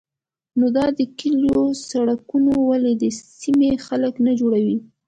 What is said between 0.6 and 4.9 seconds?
دا د کليو سړکونه ولې د سيمې خلک نه جوړوي؟